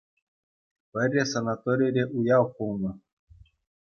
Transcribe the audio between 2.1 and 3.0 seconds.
уяв пулнӑ.